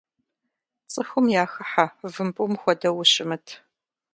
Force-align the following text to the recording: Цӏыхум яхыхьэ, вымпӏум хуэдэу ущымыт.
Цӏыхум 0.91 1.25
яхыхьэ, 1.41 1.85
вымпӏум 2.13 2.53
хуэдэу 2.61 2.97
ущымыт. 3.01 3.45